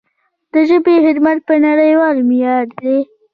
[0.51, 2.97] د ژبې خدمت په نړیوال معیار دی.